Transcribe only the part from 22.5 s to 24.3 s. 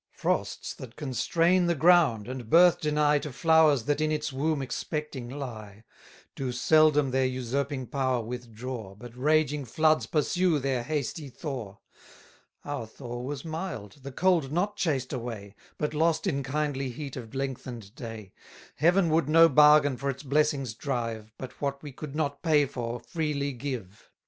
for, freely give.